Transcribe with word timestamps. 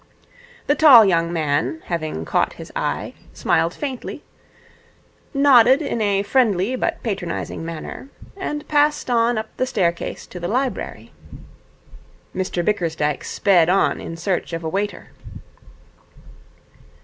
The 0.65 0.73
tall 0.73 1.05
young 1.05 1.31
man, 1.31 1.83
having 1.85 2.25
caught 2.25 2.53
his 2.53 2.71
eye, 2.75 3.13
smiled 3.33 3.71
faintly, 3.75 4.23
nodded 5.31 5.79
in 5.79 6.01
a 6.01 6.23
friendly 6.23 6.75
but 6.75 7.03
patronizing 7.03 7.63
manner, 7.63 8.09
and 8.35 8.67
passed 8.67 9.11
on 9.11 9.37
up 9.37 9.55
the 9.57 9.67
staircase 9.67 10.25
to 10.25 10.39
the 10.39 10.47
library. 10.47 11.13
Mr 12.35 12.65
Bickersdyke 12.65 13.23
sped 13.23 13.69
on 13.69 14.01
in 14.01 14.17
search 14.17 14.53
of 14.53 14.63
a 14.63 14.69
waiter. 14.69 15.09